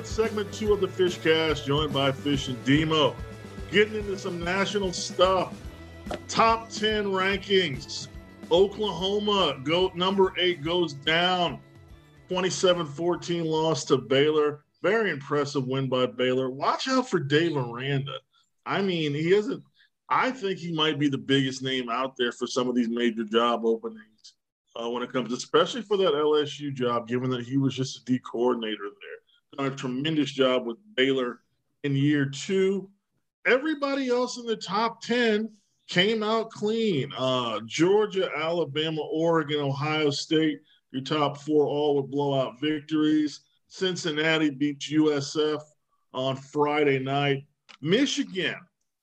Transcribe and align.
with 0.00 0.08
segment 0.08 0.50
two 0.50 0.72
of 0.72 0.80
the 0.80 0.88
Fishcast, 0.88 1.66
joined 1.66 1.92
by 1.92 2.10
Fish 2.10 2.48
and 2.48 2.64
Demo. 2.64 3.14
Getting 3.70 3.96
into 3.96 4.16
some 4.16 4.42
national 4.42 4.94
stuff. 4.94 5.52
Top 6.26 6.70
10 6.70 7.04
rankings. 7.04 8.08
Oklahoma, 8.50 9.60
go 9.62 9.92
number 9.94 10.32
eight 10.38 10.64
goes 10.64 10.94
down. 10.94 11.60
27-14 12.30 13.44
loss 13.44 13.84
to 13.84 13.98
Baylor. 13.98 14.64
Very 14.82 15.10
impressive 15.10 15.66
win 15.66 15.86
by 15.86 16.06
Baylor. 16.06 16.48
Watch 16.48 16.88
out 16.88 17.10
for 17.10 17.20
Dave 17.20 17.54
Aranda. 17.54 18.14
I 18.64 18.80
mean, 18.80 19.12
he 19.12 19.34
isn't, 19.34 19.62
I 20.08 20.30
think 20.30 20.58
he 20.58 20.72
might 20.72 20.98
be 20.98 21.10
the 21.10 21.18
biggest 21.18 21.62
name 21.62 21.90
out 21.90 22.16
there 22.16 22.32
for 22.32 22.46
some 22.46 22.70
of 22.70 22.74
these 22.74 22.88
major 22.88 23.24
job 23.24 23.66
openings 23.66 24.32
uh, 24.76 24.88
when 24.88 25.02
it 25.02 25.12
comes, 25.12 25.30
especially 25.30 25.82
for 25.82 25.98
that 25.98 26.14
LSU 26.14 26.72
job, 26.72 27.06
given 27.06 27.28
that 27.28 27.44
he 27.44 27.58
was 27.58 27.74
just 27.74 27.98
a 27.98 28.04
D 28.06 28.18
coordinator 28.20 28.86
a 29.66 29.70
tremendous 29.70 30.30
job 30.30 30.66
with 30.66 30.76
Baylor 30.94 31.40
in 31.84 31.96
year 31.96 32.26
two. 32.26 32.90
Everybody 33.46 34.08
else 34.08 34.36
in 34.36 34.46
the 34.46 34.56
top 34.56 35.02
10 35.02 35.50
came 35.88 36.22
out 36.22 36.50
clean. 36.50 37.12
Uh, 37.16 37.60
Georgia, 37.66 38.30
Alabama, 38.36 39.02
Oregon, 39.02 39.60
Ohio 39.60 40.10
State, 40.10 40.60
your 40.92 41.02
top 41.02 41.38
four 41.38 41.66
all 41.66 41.96
with 41.96 42.10
blowout 42.10 42.60
victories. 42.60 43.40
Cincinnati 43.68 44.50
beats 44.50 44.90
USF 44.90 45.60
on 46.12 46.36
Friday 46.36 46.98
night. 46.98 47.44
Michigan 47.80 48.56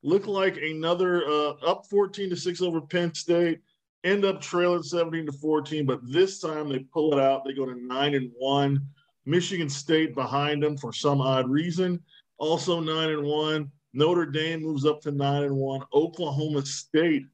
looked 0.03 0.27
like 0.27 0.57
another 0.57 1.26
uh, 1.27 1.51
up 1.65 1.85
14 1.89 2.29
to 2.29 2.35
6 2.35 2.62
over 2.62 2.81
Penn 2.81 3.13
State, 3.13 3.59
end 4.03 4.26
up 4.26 4.41
trailing 4.41 4.84
17 4.84 5.26
to 5.26 5.31
14, 5.31 5.85
but 5.85 5.99
this 6.03 6.39
time 6.39 6.70
they 6.70 6.79
pull 6.79 7.13
it 7.13 7.20
out. 7.20 7.43
They 7.43 7.53
go 7.53 7.65
to 7.65 7.76
9 7.76 8.13
and 8.13 8.31
1. 8.37 8.87
Michigan 9.27 9.70
State 9.70 10.15
behind 10.15 10.63
them 10.63 10.77
for 10.77 10.93
some 10.93 11.21
odd 11.21 11.49
reason, 11.49 12.01
also 12.37 12.79
9 12.79 13.09
and 13.09 13.23
1. 13.23 13.71
Notre 13.93 14.25
Dame 14.25 14.61
moves 14.61 14.85
up 14.85 15.01
to 15.01 15.11
9 15.11 15.43
and 15.43 15.55
1. 15.55 15.81
Oklahoma 15.93 16.65
State 16.65 17.25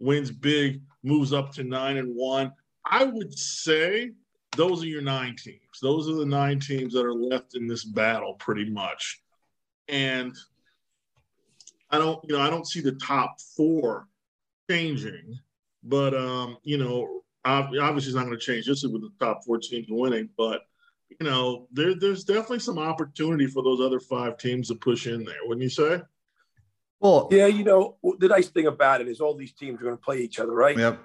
wins 0.00 0.30
big, 0.30 0.80
moves 1.02 1.32
up 1.32 1.52
to 1.52 1.62
9 1.62 1.98
and 1.98 2.14
1. 2.14 2.52
I 2.86 3.04
would 3.04 3.36
say 3.36 4.12
those 4.56 4.82
are 4.82 4.86
your 4.86 5.02
nine 5.02 5.36
teams. 5.36 5.80
Those 5.80 6.08
are 6.08 6.14
the 6.14 6.26
nine 6.26 6.58
teams 6.58 6.92
that 6.94 7.04
are 7.04 7.14
left 7.14 7.54
in 7.54 7.66
this 7.66 7.84
battle 7.84 8.34
pretty 8.34 8.68
much. 8.68 9.22
And 9.88 10.34
I 11.90 11.98
don't, 11.98 12.22
you 12.28 12.36
know, 12.36 12.42
I 12.42 12.50
don't 12.50 12.66
see 12.66 12.80
the 12.80 12.92
top 12.92 13.40
four 13.56 14.08
changing, 14.70 15.38
but 15.82 16.14
um, 16.14 16.56
you 16.62 16.78
know, 16.78 17.22
obviously 17.44 18.08
it's 18.08 18.14
not 18.14 18.26
going 18.26 18.38
to 18.38 18.44
change 18.44 18.66
just 18.66 18.90
with 18.90 19.02
the 19.02 19.10
top 19.20 19.44
four 19.44 19.58
teams 19.58 19.86
winning, 19.90 20.28
but 20.36 20.62
you 21.20 21.26
know, 21.26 21.68
there, 21.72 21.94
there's 21.94 22.24
definitely 22.24 22.60
some 22.60 22.78
opportunity 22.78 23.46
for 23.46 23.62
those 23.62 23.80
other 23.80 24.00
five 24.00 24.36
teams 24.38 24.68
to 24.68 24.74
push 24.74 25.06
in 25.06 25.24
there, 25.24 25.36
wouldn't 25.44 25.62
you 25.62 25.70
say? 25.70 26.02
Well, 27.00 27.28
yeah, 27.32 27.46
you 27.46 27.64
know, 27.64 27.96
the 28.18 28.28
nice 28.28 28.48
thing 28.48 28.66
about 28.66 29.00
it 29.00 29.08
is 29.08 29.20
all 29.20 29.34
these 29.34 29.52
teams 29.52 29.80
are 29.80 29.84
going 29.84 29.96
to 29.96 30.02
play 30.02 30.18
each 30.18 30.38
other, 30.38 30.52
right? 30.52 30.78
Yep. 30.78 31.00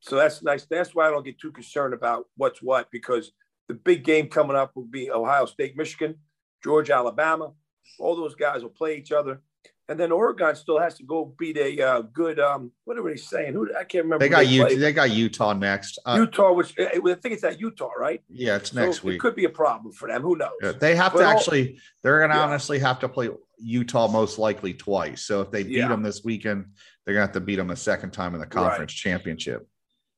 So 0.00 0.16
that's 0.16 0.42
nice. 0.42 0.66
That's 0.66 0.94
why 0.94 1.06
I 1.06 1.10
don't 1.10 1.24
get 1.24 1.38
too 1.38 1.52
concerned 1.52 1.94
about 1.94 2.26
what's 2.36 2.60
what 2.62 2.90
because 2.90 3.32
the 3.68 3.74
big 3.74 4.04
game 4.04 4.28
coming 4.28 4.56
up 4.56 4.74
will 4.74 4.84
be 4.84 5.10
Ohio 5.10 5.46
State, 5.46 5.76
Michigan, 5.76 6.16
Georgia, 6.62 6.94
Alabama. 6.94 7.52
All 7.98 8.16
those 8.16 8.34
guys 8.34 8.62
will 8.62 8.70
play 8.70 8.96
each 8.96 9.12
other. 9.12 9.42
And 9.90 9.98
then 9.98 10.12
Oregon 10.12 10.54
still 10.54 10.78
has 10.78 10.94
to 10.98 11.02
go 11.02 11.34
beat 11.38 11.56
a 11.56 11.80
uh, 11.80 12.00
good. 12.02 12.38
Um, 12.38 12.72
what 12.84 12.98
are 12.98 13.02
they 13.02 13.16
saying? 13.16 13.54
Who 13.54 13.74
I 13.74 13.84
can't 13.84 14.04
remember. 14.04 14.22
They 14.22 14.28
got 14.28 14.46
Utah. 14.46 14.74
They 14.76 14.92
got 14.92 15.10
Utah 15.10 15.52
next. 15.54 15.98
Uh, 16.04 16.16
Utah, 16.18 16.52
which 16.52 16.74
I 16.78 16.98
think 16.98 17.34
it's 17.34 17.44
at 17.44 17.58
Utah, 17.58 17.92
right? 17.98 18.22
Yeah, 18.28 18.56
it's 18.56 18.74
next 18.74 18.98
so 19.00 19.08
week. 19.08 19.16
It 19.16 19.20
could 19.20 19.34
be 19.34 19.46
a 19.46 19.50
problem 19.50 19.94
for 19.94 20.06
them. 20.08 20.20
Who 20.20 20.36
knows? 20.36 20.50
Yeah, 20.62 20.72
they 20.72 20.94
have 20.94 21.14
but 21.14 21.20
to 21.20 21.24
all, 21.24 21.30
actually. 21.30 21.80
They're 22.02 22.18
going 22.18 22.30
to 22.30 22.36
yeah. 22.36 22.42
honestly 22.42 22.78
have 22.80 22.98
to 23.00 23.08
play 23.08 23.30
Utah 23.58 24.08
most 24.08 24.38
likely 24.38 24.74
twice. 24.74 25.22
So 25.22 25.40
if 25.40 25.50
they 25.50 25.62
beat 25.62 25.78
yeah. 25.78 25.88
them 25.88 26.02
this 26.02 26.22
weekend, 26.22 26.66
they're 27.04 27.14
going 27.14 27.26
to 27.26 27.28
have 27.28 27.34
to 27.34 27.40
beat 27.40 27.56
them 27.56 27.70
a 27.70 27.76
second 27.76 28.10
time 28.10 28.34
in 28.34 28.40
the 28.40 28.46
conference 28.46 28.92
right. 28.92 29.10
championship. 29.10 29.66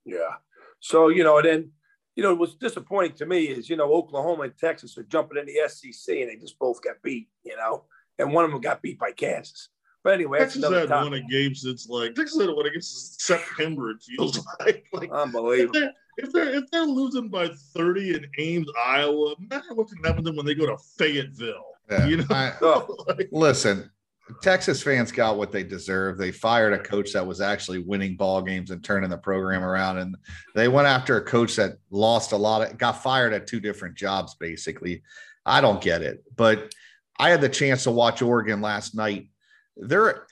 Yeah. 0.04 0.34
So 0.80 1.08
you 1.08 1.22
know, 1.22 1.38
and 1.38 1.46
then 1.46 1.70
you 2.16 2.24
know, 2.24 2.34
what's 2.34 2.54
disappointing 2.54 3.16
to 3.18 3.26
me 3.26 3.44
is 3.44 3.70
you 3.70 3.76
know 3.76 3.92
Oklahoma 3.92 4.42
and 4.42 4.58
Texas 4.58 4.98
are 4.98 5.04
jumping 5.04 5.38
in 5.38 5.46
the 5.46 5.68
SEC 5.68 6.16
and 6.16 6.28
they 6.28 6.36
just 6.36 6.58
both 6.58 6.82
got 6.82 6.96
beat. 7.02 7.28
You 7.44 7.56
know, 7.56 7.84
and 8.20 8.32
one 8.32 8.44
of 8.44 8.50
them 8.50 8.60
got 8.60 8.82
beat 8.82 8.98
by 8.98 9.12
Kansas. 9.12 9.68
But 10.02 10.14
anyway, 10.14 10.38
Texas 10.38 10.62
had 10.62 10.90
one 10.90 11.12
of 11.12 11.28
games 11.28 11.62
that's 11.62 11.88
like 11.88 12.14
Texas 12.14 12.40
had 12.40 12.50
one 12.50 12.66
against 12.66 13.20
September. 13.20 13.90
It 13.90 14.02
feels 14.02 14.40
like, 14.60 14.86
like 14.92 15.10
unbelievable. 15.12 15.76
If 15.76 15.82
they're, 15.82 15.92
if 16.16 16.32
they're, 16.32 16.54
if 16.54 16.70
they're 16.70 16.86
losing 16.86 17.28
by 17.28 17.50
thirty 17.74 18.14
in 18.14 18.26
Ames, 18.38 18.68
Iowa, 18.86 19.34
imagine 19.38 19.76
what 19.76 19.88
can 19.88 20.02
happen 20.02 20.24
to 20.24 20.30
them 20.30 20.36
when 20.36 20.46
they 20.46 20.54
go 20.54 20.66
to 20.66 20.78
Fayetteville. 20.98 21.64
Yeah, 21.90 22.06
you 22.06 22.16
know, 22.18 22.24
I, 22.30 22.52
oh. 22.62 22.96
like, 23.08 23.28
listen, 23.30 23.90
Texas 24.42 24.82
fans 24.82 25.12
got 25.12 25.36
what 25.36 25.52
they 25.52 25.64
deserve. 25.64 26.16
They 26.16 26.32
fired 26.32 26.72
a 26.72 26.78
coach 26.78 27.12
that 27.12 27.26
was 27.26 27.42
actually 27.42 27.80
winning 27.80 28.16
ball 28.16 28.40
games 28.40 28.70
and 28.70 28.82
turning 28.82 29.10
the 29.10 29.18
program 29.18 29.62
around, 29.62 29.98
and 29.98 30.16
they 30.54 30.68
went 30.68 30.88
after 30.88 31.18
a 31.18 31.24
coach 31.24 31.56
that 31.56 31.78
lost 31.90 32.32
a 32.32 32.36
lot 32.36 32.62
of, 32.62 32.78
got 32.78 33.02
fired 33.02 33.34
at 33.34 33.46
two 33.46 33.60
different 33.60 33.96
jobs. 33.96 34.34
Basically, 34.34 35.02
I 35.44 35.60
don't 35.60 35.82
get 35.82 36.00
it, 36.00 36.24
but 36.36 36.74
I 37.20 37.28
had 37.28 37.42
the 37.42 37.48
chance 37.50 37.84
to 37.84 37.90
watch 37.90 38.22
Oregon 38.22 38.62
last 38.62 38.94
night. 38.94 39.28
There, 39.76 40.26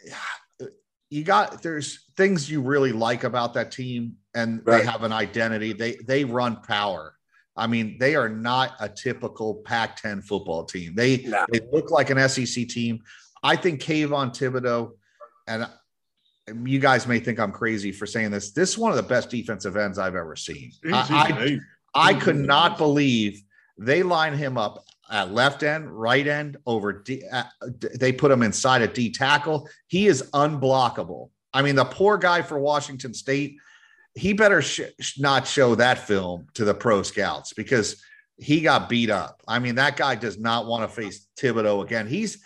you 1.10 1.22
got 1.22 1.62
there's 1.62 2.06
things 2.16 2.50
you 2.50 2.62
really 2.62 2.92
like 2.92 3.24
about 3.24 3.54
that 3.54 3.70
team, 3.70 4.16
and 4.34 4.62
right. 4.64 4.78
they 4.78 4.90
have 4.90 5.02
an 5.02 5.12
identity. 5.12 5.74
They 5.74 5.96
they 6.06 6.24
run 6.24 6.56
power. 6.62 7.14
I 7.56 7.66
mean, 7.66 7.98
they 7.98 8.14
are 8.14 8.28
not 8.28 8.72
a 8.80 8.88
typical 8.88 9.56
Pac-10 9.56 10.24
football 10.24 10.64
team. 10.64 10.94
They 10.94 11.18
no. 11.18 11.44
they 11.52 11.60
look 11.72 11.90
like 11.90 12.08
an 12.08 12.26
SEC 12.28 12.68
team. 12.68 13.00
I 13.42 13.56
think 13.56 13.82
Kayvon 13.82 14.30
Thibodeaux, 14.30 14.92
and 15.46 15.68
you 16.66 16.78
guys 16.78 17.06
may 17.06 17.20
think 17.20 17.38
I'm 17.38 17.52
crazy 17.52 17.92
for 17.92 18.06
saying 18.06 18.30
this. 18.30 18.52
This 18.52 18.70
is 18.70 18.78
one 18.78 18.92
of 18.92 18.96
the 18.96 19.02
best 19.02 19.28
defensive 19.28 19.76
ends 19.76 19.98
I've 19.98 20.16
ever 20.16 20.36
seen. 20.36 20.72
I, 20.86 21.58
I, 21.94 22.10
I 22.10 22.14
could 22.14 22.36
not 22.36 22.78
believe 22.78 23.42
they 23.76 24.02
line 24.02 24.34
him 24.34 24.56
up 24.56 24.84
at 25.10 25.32
left 25.32 25.62
end, 25.62 25.90
right 25.90 26.26
end, 26.26 26.56
over 26.66 26.92
D. 26.92 27.22
Uh, 27.30 27.44
they 27.98 28.12
put 28.12 28.30
him 28.30 28.42
inside 28.42 28.82
a 28.82 28.88
D 28.88 29.10
tackle. 29.10 29.68
He 29.86 30.06
is 30.06 30.22
unblockable. 30.32 31.30
I 31.52 31.62
mean, 31.62 31.76
the 31.76 31.84
poor 31.84 32.18
guy 32.18 32.42
for 32.42 32.58
Washington 32.58 33.14
State, 33.14 33.56
he 34.14 34.32
better 34.32 34.60
sh- 34.62 34.80
not 35.18 35.46
show 35.46 35.74
that 35.76 35.98
film 35.98 36.46
to 36.54 36.64
the 36.64 36.74
pro 36.74 37.02
scouts 37.02 37.52
because 37.52 38.02
he 38.36 38.60
got 38.60 38.88
beat 38.88 39.10
up. 39.10 39.42
I 39.48 39.58
mean, 39.58 39.76
that 39.76 39.96
guy 39.96 40.14
does 40.14 40.38
not 40.38 40.66
want 40.66 40.88
to 40.88 40.94
face 40.94 41.26
Thibodeaux 41.38 41.82
again. 41.82 42.06
He's 42.06 42.38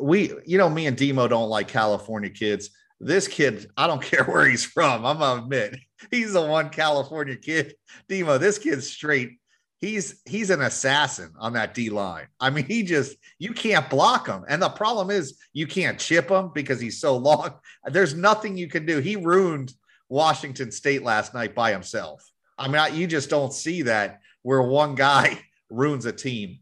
we, 0.00 0.32
you 0.46 0.58
know, 0.58 0.68
me 0.68 0.86
and 0.86 0.96
Demo 0.96 1.26
don't 1.28 1.48
like 1.48 1.68
California 1.68 2.30
kids. 2.30 2.70
This 3.00 3.26
kid, 3.26 3.70
I 3.76 3.86
don't 3.86 4.02
care 4.10 4.24
where 4.24 4.46
he's 4.46 4.64
from. 4.64 5.04
I'm 5.04 5.18
gonna 5.18 5.42
admit 5.42 5.76
he's 6.10 6.32
the 6.32 6.42
one 6.42 6.70
California 6.70 7.36
kid. 7.36 7.74
Demo, 8.08 8.38
this 8.38 8.58
kid's 8.58 8.88
straight. 8.88 9.38
He's 9.82 10.22
he's 10.26 10.50
an 10.50 10.62
assassin 10.62 11.32
on 11.40 11.54
that 11.54 11.74
D 11.74 11.90
line. 11.90 12.28
I 12.38 12.50
mean, 12.50 12.64
he 12.64 12.84
just 12.84 13.16
you 13.40 13.52
can't 13.52 13.90
block 13.90 14.28
him. 14.28 14.44
And 14.46 14.62
the 14.62 14.68
problem 14.68 15.10
is 15.10 15.36
you 15.52 15.66
can't 15.66 15.98
chip 15.98 16.30
him 16.30 16.52
because 16.54 16.80
he's 16.80 17.00
so 17.00 17.16
long. 17.16 17.54
There's 17.84 18.14
nothing 18.14 18.56
you 18.56 18.68
can 18.68 18.86
do. 18.86 19.00
He 19.00 19.16
ruined 19.16 19.74
Washington 20.08 20.70
State 20.70 21.02
last 21.02 21.34
night 21.34 21.56
by 21.56 21.72
himself. 21.72 22.24
I 22.56 22.68
mean, 22.68 22.94
you 22.94 23.08
just 23.08 23.28
don't 23.28 23.52
see 23.52 23.82
that 23.82 24.20
where 24.42 24.62
one 24.62 24.94
guy 24.94 25.40
ruins 25.70 26.06
a 26.06 26.12
team. 26.12 26.60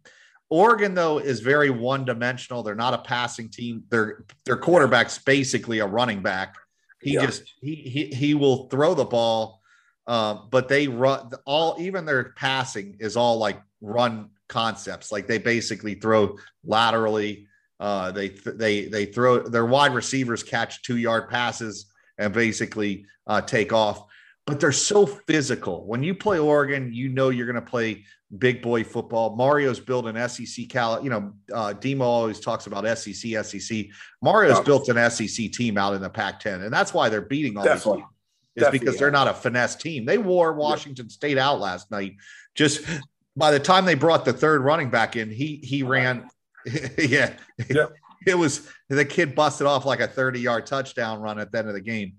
Oregon 0.49 0.95
though 0.95 1.19
is 1.19 1.41
very 1.41 1.69
one 1.69 2.07
dimensional. 2.07 2.63
They're 2.63 2.75
not 2.75 2.95
a 2.95 2.99
passing 2.99 3.51
team. 3.51 3.85
Their 3.91 4.25
their 4.47 4.57
quarterback's 4.57 5.19
basically 5.19 5.81
a 5.81 5.87
running 5.87 6.23
back. 6.23 6.57
He 7.03 7.15
yeah. 7.15 7.27
just 7.27 7.43
he 7.61 7.75
he 7.75 8.07
he 8.07 8.33
will 8.33 8.67
throw 8.71 8.95
the 8.95 9.05
ball, 9.05 9.60
uh, 10.11 10.35
but 10.51 10.67
they 10.67 10.89
run 10.89 11.31
all 11.47 11.77
even 11.79 12.05
their 12.05 12.33
passing 12.33 12.97
is 12.99 13.17
all 13.17 13.39
like 13.39 13.63
run 13.81 14.29
concepts. 14.49 15.13
Like 15.13 15.29
they 15.29 15.39
basically 15.39 15.95
throw 15.95 16.37
laterally. 16.65 17.47
Uh, 17.79 18.11
they 18.11 18.31
they 18.45 18.87
they 18.87 19.07
throw 19.07 19.39
their 19.39 19.67
wide 19.67 19.95
receivers 19.95 20.43
catch 20.43 20.83
two 20.83 20.97
yard 20.97 21.31
passes 21.31 21.93
and 22.19 22.35
basically 22.35 23.07
uh, 23.29 23.41
take 23.41 23.73
off. 23.73 24.05
But 24.49 24.59
they're 24.59 24.73
so 24.73 25.07
physical. 25.07 25.87
When 25.87 26.03
you 26.03 26.17
play 26.17 26.41
Oregon, 26.41 26.93
you 26.93 27.09
know 27.09 27.29
you're 27.29 27.47
going 27.47 27.65
to 27.65 27.71
play 27.71 28.05
big 28.37 28.63
boy 28.63 28.83
football. 28.83 29.37
Mario's 29.37 29.79
built 29.79 30.07
an 30.07 30.29
SEC 30.29 30.69
cal. 30.69 31.05
You 31.05 31.11
know, 31.11 31.33
uh, 31.55 31.75
Demo 31.75 32.05
always 32.05 32.41
talks 32.41 32.67
about 32.67 32.85
SEC, 32.99 33.45
SEC. 33.45 33.87
Mario's 34.21 34.59
oh. 34.59 34.65
built 34.65 34.89
an 34.89 35.09
SEC 35.09 35.53
team 35.53 35.79
out 35.79 35.95
in 35.95 36.03
the 36.03 36.11
Pac-10, 36.11 36.65
and 36.65 36.73
that's 36.73 36.93
why 36.93 37.09
they're 37.09 37.21
beating 37.21 37.57
all 37.57 37.63
Definitely. 37.63 37.99
these 37.99 38.07
teams. 38.07 38.15
Is 38.57 38.63
Definitely, 38.65 38.79
because 38.81 38.99
they're 38.99 39.11
not 39.11 39.29
a 39.29 39.35
finesse 39.35 39.77
team. 39.77 40.05
They 40.05 40.19
wore 40.19 40.53
Washington 40.53 41.07
yeah. 41.07 41.13
State 41.13 41.39
out 41.39 41.61
last 41.61 41.91
night. 41.91 42.17
Just 42.55 42.85
by 43.37 43.53
the 43.53 43.61
time 43.61 43.85
they 43.85 43.95
brought 43.95 44.25
the 44.25 44.33
third 44.33 44.63
running 44.63 44.91
back 44.91 45.17
in, 45.17 45.31
he 45.31 45.61
he 45.63 45.83
ran. 45.83 46.29
yeah. 46.99 47.35
yeah. 47.69 47.87
It 48.27 48.37
was 48.37 48.69
the 48.89 49.05
kid 49.05 49.35
busted 49.35 49.67
off 49.67 49.87
like 49.87 50.01
a 50.01 50.09
30 50.09 50.41
yard 50.41 50.67
touchdown 50.67 51.21
run 51.21 51.39
at 51.39 51.53
the 51.53 51.59
end 51.59 51.69
of 51.69 51.75
the 51.75 51.81
game. 51.81 52.15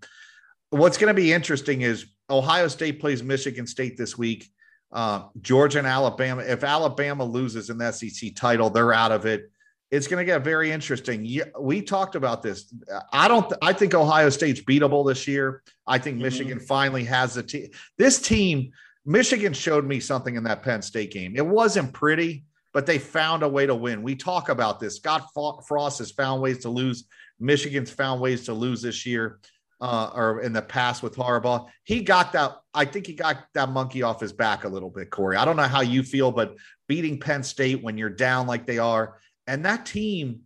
What's 0.70 0.98
going 0.98 1.10
to 1.10 1.14
be 1.14 1.34
interesting 1.34 1.82
is 1.82 2.06
Ohio 2.30 2.70
State 2.70 3.02
plays 3.02 3.22
Michigan 3.22 3.68
State 3.68 3.98
this 3.98 4.18
week. 4.18 4.50
Uh, 4.92 5.24
Georgia 5.42 5.80
and 5.80 5.88
Alabama. 5.88 6.42
If 6.42 6.64
Alabama 6.64 7.24
loses 7.24 7.70
in 7.70 7.78
the 7.78 7.92
SEC 7.92 8.36
title, 8.36 8.70
they're 8.70 8.94
out 8.94 9.12
of 9.12 9.26
it. 9.26 9.51
It's 9.92 10.08
going 10.08 10.22
to 10.22 10.26
get 10.26 10.42
very 10.44 10.72
interesting. 10.72 11.42
We 11.60 11.82
talked 11.82 12.16
about 12.16 12.42
this. 12.42 12.74
I 13.12 13.28
don't. 13.28 13.52
I 13.62 13.74
think 13.74 13.94
Ohio 13.94 14.30
State's 14.30 14.62
beatable 14.62 15.06
this 15.06 15.28
year. 15.28 15.64
I 15.86 15.98
think 15.98 16.16
mm-hmm. 16.16 16.24
Michigan 16.24 16.60
finally 16.60 17.04
has 17.04 17.36
a 17.36 17.44
team. 17.44 17.70
This 17.98 18.22
team, 18.22 18.72
Michigan 19.06 19.54
showed 19.54 19.86
me 19.86 20.00
something 20.00 20.36
in 20.36 20.46
that 20.46 20.64
Penn 20.64 20.82
State 20.82 21.12
game. 21.12 21.34
It 21.36 21.46
wasn't 21.46 21.92
pretty, 21.92 22.46
but 22.74 22.86
they 22.86 23.00
found 23.00 23.44
a 23.44 23.50
way 23.50 23.66
to 23.66 23.76
win. 23.76 24.02
We 24.02 24.16
talk 24.16 24.48
about 24.48 24.80
this. 24.80 24.96
Scott 24.96 25.28
Frost 25.34 26.00
has 26.00 26.12
found 26.12 26.42
ways 26.42 26.60
to 26.60 26.70
lose. 26.70 27.04
Michigan's 27.40 27.92
found 27.92 28.22
ways 28.22 28.46
to 28.46 28.54
lose 28.54 28.82
this 28.82 29.06
year 29.06 29.40
uh, 29.82 30.12
or 30.14 30.42
in 30.42 30.54
the 30.54 30.62
past 30.62 31.04
with 31.04 31.16
Harbaugh. 31.16 31.68
He 31.84 32.02
got 32.02 32.32
that. 32.34 32.58
I 32.74 32.86
think 32.86 33.08
he 33.08 33.14
got 33.14 33.46
that 33.56 33.70
monkey 33.70 34.04
off 34.04 34.22
his 34.22 34.32
back 34.32 34.64
a 34.64 34.70
little 34.70 34.92
bit, 34.92 35.10
Corey. 35.10 35.36
I 35.36 35.44
don't 35.44 35.58
know 35.58 35.64
how 35.64 35.82
you 35.82 36.04
feel, 36.04 36.32
but 36.32 36.56
beating 36.88 37.20
Penn 37.20 37.44
State 37.44 37.84
when 37.84 37.98
you're 37.98 38.10
down 38.10 38.48
like 38.48 38.66
they 38.66 38.78
are, 38.78 39.18
and 39.48 39.66
that 39.66 39.86
team 39.86 40.42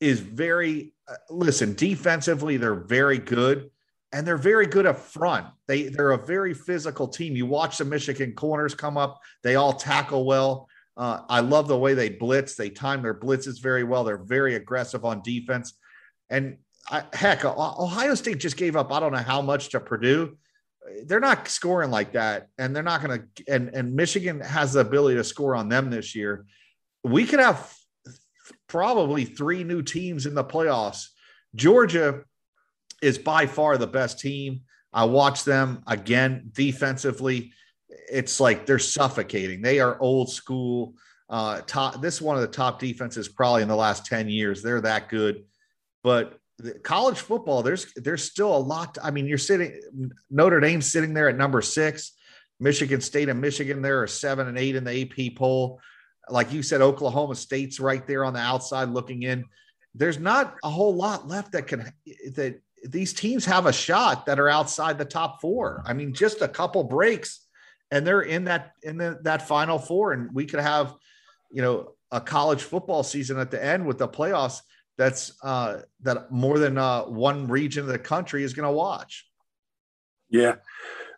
is 0.00 0.20
very. 0.20 0.92
Uh, 1.06 1.14
listen, 1.30 1.74
defensively, 1.74 2.56
they're 2.56 2.74
very 2.74 3.18
good, 3.18 3.70
and 4.12 4.26
they're 4.26 4.36
very 4.36 4.66
good 4.66 4.86
up 4.86 4.98
front. 4.98 5.46
They 5.66 5.84
they're 5.84 6.12
a 6.12 6.26
very 6.26 6.54
physical 6.54 7.08
team. 7.08 7.36
You 7.36 7.46
watch 7.46 7.78
the 7.78 7.84
Michigan 7.84 8.32
corners 8.32 8.74
come 8.74 8.96
up; 8.96 9.20
they 9.42 9.56
all 9.56 9.72
tackle 9.72 10.24
well. 10.24 10.68
Uh, 10.96 11.22
I 11.28 11.40
love 11.40 11.68
the 11.68 11.78
way 11.78 11.94
they 11.94 12.08
blitz. 12.08 12.56
They 12.56 12.70
time 12.70 13.02
their 13.02 13.14
blitzes 13.14 13.62
very 13.62 13.84
well. 13.84 14.02
They're 14.02 14.18
very 14.18 14.56
aggressive 14.56 15.04
on 15.04 15.22
defense. 15.22 15.74
And 16.28 16.58
I, 16.90 17.04
heck, 17.12 17.44
Ohio 17.44 18.16
State 18.16 18.38
just 18.38 18.56
gave 18.56 18.74
up. 18.74 18.90
I 18.92 18.98
don't 18.98 19.12
know 19.12 19.18
how 19.18 19.40
much 19.40 19.68
to 19.70 19.80
Purdue. 19.80 20.36
They're 21.04 21.20
not 21.20 21.46
scoring 21.48 21.90
like 21.90 22.12
that, 22.12 22.48
and 22.58 22.74
they're 22.74 22.82
not 22.82 23.02
going 23.02 23.20
to. 23.20 23.52
And 23.52 23.70
and 23.74 23.94
Michigan 23.94 24.40
has 24.40 24.72
the 24.72 24.80
ability 24.80 25.16
to 25.16 25.24
score 25.24 25.54
on 25.54 25.68
them 25.68 25.90
this 25.90 26.14
year. 26.14 26.46
We 27.04 27.26
could 27.26 27.40
have 27.40 27.77
probably 28.68 29.24
three 29.24 29.64
new 29.64 29.82
teams 29.82 30.26
in 30.26 30.34
the 30.34 30.44
playoffs. 30.44 31.08
Georgia 31.54 32.22
is 33.02 33.18
by 33.18 33.46
far 33.46 33.78
the 33.78 33.86
best 33.86 34.20
team. 34.20 34.62
I 34.92 35.04
watch 35.04 35.44
them 35.44 35.82
again 35.86 36.50
defensively. 36.52 37.52
It's 38.10 38.40
like 38.40 38.66
they're 38.66 38.78
suffocating. 38.78 39.62
They 39.62 39.80
are 39.80 40.00
old 40.00 40.30
school. 40.30 40.94
Uh, 41.28 41.60
top. 41.66 42.00
This 42.00 42.14
is 42.14 42.22
one 42.22 42.36
of 42.36 42.42
the 42.42 42.48
top 42.48 42.78
defenses 42.78 43.28
probably 43.28 43.62
in 43.62 43.68
the 43.68 43.76
last 43.76 44.06
ten 44.06 44.28
years. 44.28 44.62
They're 44.62 44.80
that 44.80 45.10
good, 45.10 45.44
but 46.02 46.38
college 46.82 47.18
football, 47.20 47.62
there's 47.62 47.92
there's 47.94 48.24
still 48.24 48.54
a 48.54 48.58
lot. 48.58 48.94
To, 48.94 49.04
I 49.04 49.10
mean, 49.10 49.26
you're 49.26 49.38
sitting 49.38 49.80
Notre 50.30 50.60
Dame 50.60 50.82
sitting 50.82 51.14
there 51.14 51.28
at 51.28 51.36
number 51.36 51.60
six, 51.62 52.12
Michigan 52.60 53.00
State 53.00 53.28
and 53.28 53.40
Michigan 53.40 53.82
there 53.82 54.02
are 54.02 54.06
seven 54.06 54.48
and 54.48 54.58
eight 54.58 54.76
in 54.76 54.84
the 54.84 55.02
AP 55.02 55.36
poll. 55.36 55.80
Like 56.30 56.52
you 56.52 56.62
said, 56.62 56.80
Oklahoma 56.80 57.34
State's 57.34 57.80
right 57.80 58.06
there 58.06 58.24
on 58.24 58.32
the 58.32 58.40
outside 58.40 58.88
looking 58.90 59.22
in. 59.22 59.44
There's 59.94 60.18
not 60.18 60.56
a 60.62 60.70
whole 60.70 60.94
lot 60.94 61.26
left 61.26 61.52
that 61.52 61.66
can 61.66 61.92
that 62.34 62.60
these 62.84 63.12
teams 63.12 63.44
have 63.44 63.66
a 63.66 63.72
shot 63.72 64.26
that 64.26 64.38
are 64.38 64.48
outside 64.48 64.98
the 64.98 65.04
top 65.04 65.40
four. 65.40 65.82
I 65.86 65.92
mean, 65.92 66.12
just 66.12 66.42
a 66.42 66.48
couple 66.48 66.84
breaks, 66.84 67.46
and 67.90 68.06
they're 68.06 68.22
in 68.22 68.44
that 68.44 68.72
in 68.82 68.98
the, 68.98 69.18
that 69.22 69.48
final 69.48 69.78
four, 69.78 70.12
and 70.12 70.32
we 70.32 70.46
could 70.46 70.60
have, 70.60 70.94
you 71.50 71.62
know, 71.62 71.94
a 72.10 72.20
college 72.20 72.62
football 72.62 73.02
season 73.02 73.38
at 73.38 73.50
the 73.50 73.62
end 73.62 73.86
with 73.86 73.98
the 73.98 74.08
playoffs 74.08 74.60
that's 74.96 75.32
uh, 75.42 75.82
that 76.02 76.30
more 76.30 76.58
than 76.58 76.76
uh, 76.76 77.02
one 77.04 77.48
region 77.48 77.82
of 77.82 77.88
the 77.88 77.98
country 77.98 78.42
is 78.42 78.52
going 78.52 78.68
to 78.68 78.72
watch. 78.72 79.26
Yeah. 80.28 80.56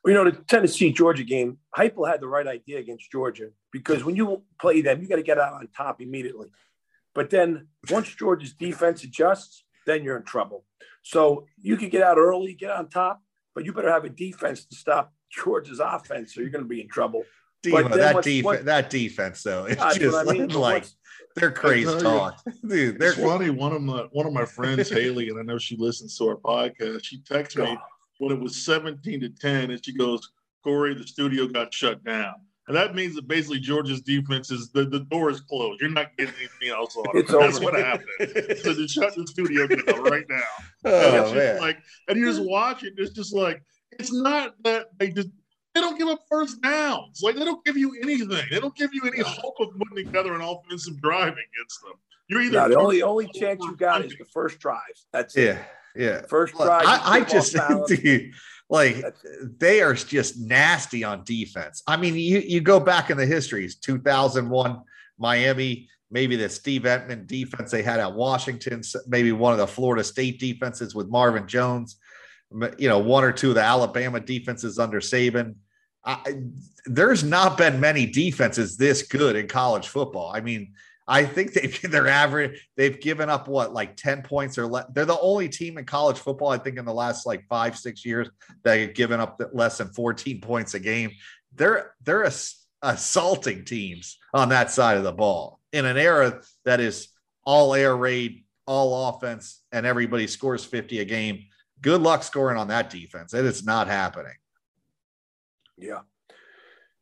Well, 0.03 0.13
you 0.13 0.25
know, 0.25 0.31
the 0.31 0.37
Tennessee 0.37 0.93
Georgia 0.93 1.25
game, 1.25 1.59
Heupel 1.77 2.09
had 2.09 2.21
the 2.21 2.29
right 2.29 2.47
idea 2.47 2.79
against 2.79 3.11
Georgia 3.11 3.49
because 3.73 4.03
when 4.03 4.17
you 4.17 4.43
play 4.61 4.81
them, 4.81 5.03
you 5.03 5.09
got 5.09 5.17
to 5.17 5.23
get 5.23 5.39
out 5.39 5.55
on 5.55 5.69
top 5.77 6.01
immediately. 6.01 6.49
But 7.15 7.31
then 7.31 7.69
once 7.91 8.09
Georgia's 8.15 8.55
defense 8.55 9.05
adjusts, 9.05 9.65
then 9.87 10.03
you're 10.03 10.17
in 10.17 10.25
trouble. 10.25 10.65
So 11.03 11.47
you 11.61 11.77
could 11.77 11.91
get 11.91 12.03
out 12.03 12.19
early, 12.19 12.55
get 12.55 12.71
on 12.71 12.89
top, 12.89 13.23
but 13.55 13.65
you 13.65 13.73
better 13.73 13.91
have 13.91 14.05
a 14.05 14.09
defense 14.09 14.65
to 14.67 14.77
stop 14.77 15.13
Georgia's 15.31 15.81
offense, 15.81 16.37
or 16.37 16.43
you're 16.43 16.51
going 16.51 16.65
to 16.65 16.69
be 16.69 16.81
in 16.81 16.89
trouble. 16.89 17.25
Demo, 17.63 17.89
that 17.89 18.23
defense, 18.23 18.65
that 18.65 18.89
defense 18.89 19.43
though, 19.43 19.67
it's 19.67 19.99
just 19.99 20.17
I 20.17 20.33
mean. 20.33 20.49
like 20.49 20.87
they're 21.37 21.51
crazy 21.51 21.99
talk. 22.01 22.41
Dude, 22.67 22.99
they're 22.99 23.11
it's 23.11 23.21
funny. 23.21 23.51
One 23.51 23.73
of 23.73 23.83
my 23.83 24.07
one 24.13 24.27
of 24.27 24.33
my 24.33 24.47
friends, 24.47 24.89
Haley, 24.89 25.29
and 25.29 25.39
I 25.39 25.43
know 25.43 25.59
she 25.59 25.77
listens 25.77 26.17
to 26.17 26.29
our 26.29 26.37
podcast. 26.37 27.05
She 27.05 27.21
texted 27.21 27.65
me 27.65 27.79
when 28.21 28.33
it 28.33 28.41
was 28.41 28.65
17 28.65 29.21
to 29.21 29.29
10, 29.31 29.71
and 29.71 29.85
she 29.85 29.97
goes, 29.97 30.31
Corey, 30.63 30.95
the 30.95 31.07
studio 31.07 31.47
got 31.47 31.73
shut 31.73 32.05
down. 32.05 32.35
And 32.69 32.77
that 32.77 32.95
means 32.95 33.17
that 33.17 33.27
basically 33.27 33.59
Georgia's 33.59 34.03
defense 34.03 34.51
is 34.51 34.71
the, 34.71 34.85
the 34.85 35.01
door 35.01 35.31
is 35.31 35.41
closed. 35.41 35.81
You're 35.81 35.91
not 35.91 36.17
getting 36.17 36.35
anything 36.39 36.69
else 36.69 36.97
on 36.97 37.19
it. 37.19 37.27
That's 37.27 37.59
what 37.59 37.75
happened. 37.75 38.59
so 38.63 38.75
they 38.75 38.87
shut 38.87 39.17
the 39.17 39.27
studio 39.27 39.67
down 39.67 40.03
right 40.05 40.27
now. 40.29 40.43
Oh, 40.83 41.27
and 41.27 41.37
man. 41.37 41.61
like, 41.61 41.77
and 42.09 42.19
you 42.19 42.25
just 42.25 42.43
watch 42.43 42.85
it. 42.85 42.95
It's 42.97 43.11
just 43.11 43.35
like 43.35 43.63
it's 43.99 44.11
not 44.11 44.55
that 44.65 44.87
they 44.99 45.11
just 45.11 45.29
they 45.75 45.83
don't 45.83 45.99
give 45.99 46.09
up 46.09 46.21
first 46.27 46.63
downs. 46.63 47.21
Like 47.23 47.37
they 47.37 47.45
don't 47.45 47.63
give 47.67 47.77
you 47.77 47.95
anything. 48.03 48.47
They 48.51 48.59
don't 48.59 48.75
give 48.75 48.95
you 48.95 49.03
any 49.05 49.21
hope 49.21 49.57
of 49.61 49.69
putting 49.77 50.07
together 50.07 50.33
an 50.33 50.41
offensive 50.41 50.99
drive 51.03 51.35
against 51.35 51.83
them. 51.83 51.93
You're 52.29 52.41
either 52.43 52.61
no, 52.61 52.69
the 52.69 52.77
only 52.77 53.03
only 53.03 53.29
chance 53.35 53.63
you 53.63 53.77
got 53.77 54.07
is 54.07 54.15
the 54.17 54.25
first 54.33 54.59
drive. 54.59 54.81
That's 55.13 55.37
it. 55.37 55.59
Yeah. 55.97 56.23
First 56.29 56.55
drive. 56.55 56.87
I, 56.87 57.01
I 57.05 57.21
just 57.23 57.57
like 58.71 59.05
they 59.59 59.83
are 59.83 59.95
just 59.95 60.39
nasty 60.39 61.05
on 61.05 61.25
defense. 61.25 61.83
I 61.87 61.97
mean, 61.97 62.15
you 62.15 62.39
you 62.39 62.61
go 62.61 62.81
back 62.81 63.11
in 63.11 63.17
the 63.17 63.27
histories, 63.27 63.77
2001 63.77 64.81
Miami, 65.19 65.89
maybe 66.11 66.37
the 66.37 66.49
Steve 66.49 66.83
Emtman 66.83 67.27
defense 67.27 67.71
they 67.71 67.83
had 67.83 68.01
at 68.01 68.15
Washington, 68.15 68.83
maybe 69.07 69.33
one 69.33 69.53
of 69.53 69.59
the 69.59 69.67
Florida 69.67 70.05
State 70.05 70.39
defenses 70.39 70.95
with 70.95 71.09
Marvin 71.09 71.47
Jones 71.47 71.97
you 72.79 72.89
know, 72.89 72.99
one 72.99 73.25
or 73.25 73.33
two 73.33 73.51
of 73.51 73.55
the 73.55 73.63
Alabama 73.63 74.21
defenses 74.21 74.79
under 74.79 75.01
Saban. 75.01 75.55
I, 76.05 76.43
there's 76.87 77.23
not 77.23 77.59
been 77.59 77.79
many 77.79 78.07
defenses 78.07 78.77
this 78.77 79.03
good 79.03 79.37
in 79.37 79.47
college 79.47 79.89
football. 79.89 80.33
I 80.35 80.41
mean, 80.41 80.73
I 81.11 81.25
think 81.25 81.53
they've 81.55 81.91
their 81.91 82.09
average. 82.09 82.67
They've 82.77 82.99
given 82.99 83.29
up 83.29 83.49
what 83.49 83.75
like 83.75 83.97
ten 83.97 84.23
points 84.23 84.57
or 84.57 84.67
less. 84.67 84.87
They're 84.95 85.05
the 85.05 85.21
only 85.21 85.49
team 85.49 85.77
in 85.77 85.85
college 85.85 86.19
football 86.19 86.49
I 86.49 86.59
think 86.59 86.79
in 86.79 86.85
the 86.85 86.95
last 86.95 87.27
like 87.27 87.47
five 87.49 87.77
six 87.77 88.05
years 88.05 88.31
that 88.63 88.77
have 88.77 88.95
given 88.95 89.21
up 89.21 89.41
less 89.53 89.79
than 89.79 89.89
fourteen 89.89 90.41
points 90.41 90.75
a 90.75 90.81
game. 90.81 91.11
They're 91.55 91.95
they're 92.03 92.31
assaulting 92.83 93.65
teams 93.65 94.19
on 94.33 94.49
that 94.51 94.71
side 94.71 94.97
of 94.97 95.05
the 95.05 95.13
ball 95.13 95.61
in 95.73 95.85
an 95.85 95.99
era 95.99 96.41
that 96.65 96.81
is 96.81 97.09
all 97.45 97.75
air 97.75 97.97
raid, 97.97 98.45
all 98.67 99.11
offense, 99.11 99.63
and 99.73 99.85
everybody 99.85 100.27
scores 100.27 100.65
fifty 100.65 101.01
a 101.01 101.05
game 101.05 101.45
good 101.83 102.01
luck 102.01 102.23
scoring 102.23 102.57
on 102.57 102.69
that 102.69 102.91
defense. 102.91 103.35
It 103.35 103.45
is 103.45 103.65
not 103.65 103.89
happening. 103.89 104.35
Yeah. 105.77 106.01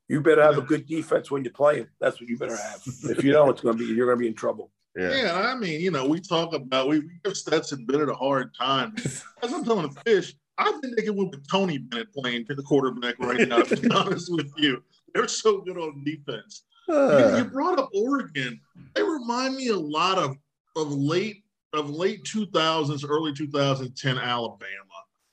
You 0.08 0.20
better 0.22 0.42
have 0.42 0.56
a 0.56 0.62
good 0.62 0.86
defense 0.86 1.30
when 1.30 1.44
you're 1.44 1.52
playing. 1.52 1.86
That's 2.00 2.20
what 2.20 2.28
you 2.28 2.38
better 2.38 2.56
have. 2.56 2.80
if 2.86 3.22
you 3.22 3.32
don't, 3.32 3.50
it's 3.50 3.60
gonna 3.60 3.76
be 3.76 3.84
you're 3.84 4.06
gonna 4.06 4.18
be 4.18 4.28
in 4.28 4.34
trouble. 4.34 4.70
Yeah. 4.96 5.14
yeah, 5.14 5.52
I 5.52 5.54
mean, 5.54 5.80
you 5.80 5.90
know, 5.90 6.06
we 6.06 6.18
talk 6.18 6.54
about 6.54 6.88
we 6.88 7.02
give 7.22 7.36
Stetson 7.36 7.84
Bennett 7.84 8.08
a 8.08 8.14
hard 8.14 8.54
time. 8.54 8.96
As 9.42 9.52
I'm 9.52 9.64
telling 9.64 9.88
the 9.88 10.00
fish, 10.00 10.34
I 10.56 10.72
think 10.80 10.96
they 10.96 11.02
can 11.02 11.14
win 11.14 11.30
with 11.30 11.46
Tony 11.48 11.78
Bennett 11.78 12.12
playing 12.12 12.46
to 12.46 12.54
the 12.54 12.62
quarterback 12.62 13.18
right 13.18 13.46
now. 13.46 13.60
to 13.60 13.76
be 13.76 13.90
honest 13.90 14.32
with 14.32 14.50
you, 14.56 14.82
they're 15.14 15.28
so 15.28 15.60
good 15.60 15.76
on 15.76 16.02
defense. 16.04 16.64
Uh. 16.88 17.34
You, 17.34 17.36
you 17.38 17.44
brought 17.44 17.78
up 17.78 17.90
Oregon. 17.94 18.58
They 18.94 19.02
remind 19.02 19.56
me 19.56 19.68
a 19.68 19.76
lot 19.76 20.18
of 20.18 20.36
of 20.74 20.90
late 20.90 21.44
of 21.74 21.90
late 21.90 22.24
2000s, 22.24 23.04
early 23.06 23.34
2010 23.34 24.18
Alabama 24.18 24.64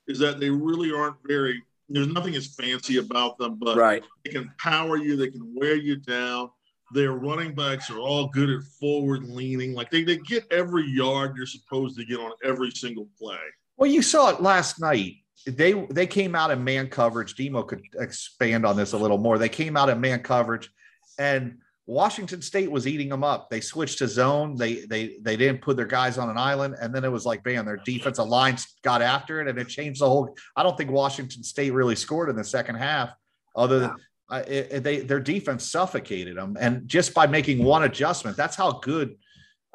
is 0.07 0.19
that 0.19 0.39
they 0.39 0.49
really 0.49 0.91
aren't 0.91 1.17
very. 1.25 1.61
There's 1.89 2.07
nothing 2.07 2.35
as 2.35 2.55
fancy 2.55 2.97
about 2.97 3.37
them, 3.37 3.57
but 3.59 3.77
right. 3.77 4.03
they 4.23 4.31
can 4.31 4.51
power 4.59 4.97
you. 4.97 5.15
They 5.15 5.29
can 5.29 5.53
wear 5.55 5.75
you 5.75 5.97
down. 5.97 6.49
Their 6.93 7.13
running 7.13 7.53
backs 7.53 7.89
are 7.89 7.99
all 7.99 8.27
good 8.27 8.49
at 8.49 8.63
forward 8.79 9.23
leaning. 9.23 9.73
Like 9.73 9.91
they, 9.91 10.03
they 10.03 10.17
get 10.17 10.45
every 10.51 10.87
yard 10.87 11.35
you're 11.35 11.45
supposed 11.45 11.97
to 11.97 12.05
get 12.05 12.19
on 12.19 12.31
every 12.43 12.71
single 12.71 13.07
play. 13.19 13.37
Well, 13.77 13.89
you 13.89 14.01
saw 14.01 14.29
it 14.29 14.41
last 14.41 14.79
night. 14.79 15.15
They 15.45 15.73
they 15.91 16.07
came 16.07 16.33
out 16.33 16.51
in 16.51 16.63
man 16.63 16.87
coverage. 16.87 17.35
Demo 17.35 17.63
could 17.63 17.83
expand 17.99 18.65
on 18.65 18.77
this 18.77 18.93
a 18.93 18.97
little 18.97 19.17
more. 19.17 19.37
They 19.37 19.49
came 19.49 19.77
out 19.77 19.89
in 19.89 19.99
man 19.99 20.23
coverage, 20.23 20.71
and 21.19 21.59
Washington 21.87 22.41
State 22.41 22.71
was 22.71 22.87
eating 22.87 23.09
them 23.09 23.23
up. 23.23 23.49
They 23.49 23.61
switched 23.61 23.99
to 23.99 24.07
zone. 24.07 24.55
They 24.55 24.85
they 24.85 25.17
they 25.21 25.37
didn't 25.37 25.61
put 25.61 25.77
their 25.77 25.85
guys 25.85 26.17
on 26.17 26.29
an 26.29 26.37
island, 26.37 26.75
and 26.81 26.93
then 26.93 27.03
it 27.03 27.11
was 27.11 27.25
like, 27.25 27.43
bam, 27.43 27.65
their 27.65 27.77
defensive 27.77 28.27
lines 28.27 28.75
got 28.83 29.01
after 29.01 29.39
it, 29.39 29.47
and 29.47 29.59
it 29.59 29.67
changed 29.67 30.01
the 30.01 30.09
whole. 30.09 30.35
I 30.55 30.63
don't 30.63 30.75
think 30.77 30.89
Washington 30.89 31.43
State 31.43 31.73
really 31.73 31.95
scored 31.95 32.29
in 32.29 32.35
the 32.35 32.43
second 32.43 32.75
half, 32.75 33.11
other 33.55 33.79
than 33.79 33.95
uh, 34.29 34.43
it, 34.47 34.67
it, 34.71 34.83
they 34.83 34.99
their 35.01 35.19
defense 35.19 35.69
suffocated 35.69 36.37
them, 36.37 36.57
and 36.59 36.87
just 36.87 37.13
by 37.13 37.27
making 37.27 37.63
one 37.63 37.83
adjustment, 37.83 38.35
that's 38.35 38.55
how 38.55 38.79
good 38.79 39.15